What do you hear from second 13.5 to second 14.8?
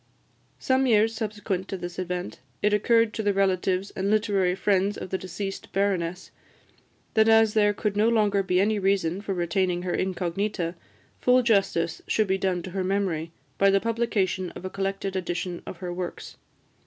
by the publication of a